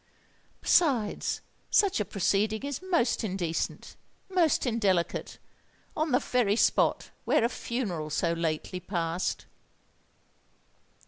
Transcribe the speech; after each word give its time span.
"Besides, 0.61 1.41
such 1.69 1.99
a 1.99 2.05
proceeding 2.05 2.63
is 2.63 2.81
most 2.81 3.23
indecent—most 3.23 4.65
indelicate—on 4.65 6.11
the 6.11 6.17
very 6.17 6.55
spot 6.55 7.11
where 7.23 7.43
a 7.43 7.49
funeral 7.49 8.09
so 8.09 8.33
lately 8.33 8.79
passed!" 8.79 9.45